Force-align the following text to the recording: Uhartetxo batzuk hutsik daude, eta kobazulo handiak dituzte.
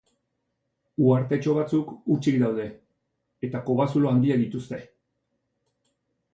Uhartetxo 1.07 1.53
batzuk 1.57 1.91
hutsik 2.15 2.39
daude, 2.45 2.67
eta 3.49 3.63
kobazulo 3.71 4.13
handiak 4.15 4.45
dituzte. 4.47 4.81